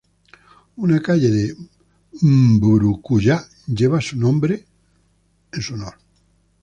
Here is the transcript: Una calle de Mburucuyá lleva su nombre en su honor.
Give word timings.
Una 0.77 0.99
calle 0.99 1.29
de 1.29 1.55
Mburucuyá 2.23 3.45
lleva 3.67 4.01
su 4.01 4.17
nombre 4.17 4.65
en 5.53 5.61
su 5.61 5.75
honor. 5.75 5.93